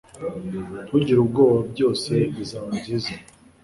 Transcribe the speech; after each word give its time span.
Ntugire 0.85 1.19
ubwoba 1.21 1.59
Byose 1.71 2.13
bizaba 2.35 2.69
byiza 2.79 3.13